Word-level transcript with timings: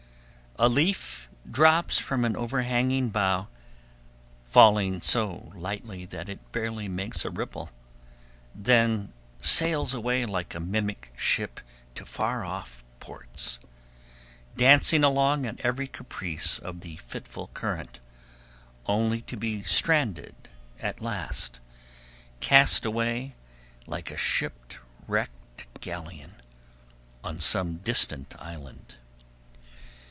A 0.59 0.69
leaf 0.69 1.27
drops 1.49 1.97
from 1.97 2.23
an 2.23 2.35
overhanging 2.35 3.09
bough, 3.09 3.47
falling 4.45 4.99
so 5.01 5.51
lightly 5.55 6.05
that 6.07 6.27
it 6.29 6.51
barely 6.51 6.87
makes 6.89 7.23
a 7.25 7.31
ripple, 7.31 7.71
then 8.53 9.11
sails 9.41 9.93
away 9.95 10.23
like 10.25 10.53
a 10.53 10.59
mimic 10.59 11.11
ship 11.17 11.61
to 11.95 12.05
far 12.05 12.43
off 12.45 12.83
ports, 12.99 13.59
dancing 14.55 15.03
along 15.05 15.47
at 15.47 15.59
every 15.61 15.87
caprice 15.87 16.59
of 16.59 16.81
the 16.81 16.97
fitful 16.97 17.47
current; 17.55 17.99
only 18.87 19.21
to 19.21 19.37
be 19.37 19.63
stranded 19.63 20.35
at 20.79 21.01
last, 21.01 21.59
cast 22.39 22.85
away 22.85 23.33
like 23.87 24.11
a 24.11 24.17
shipwrecked 24.17 25.65
galleon, 25.79 26.35
on 27.23 27.39
some 27.39 27.77
distant 27.77 28.35
island. 28.37 28.97